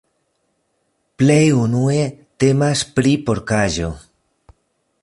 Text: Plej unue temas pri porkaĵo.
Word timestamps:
Plej 1.21 1.45
unue 1.65 2.01
temas 2.45 2.83
pri 2.97 3.17
porkaĵo. 3.31 3.93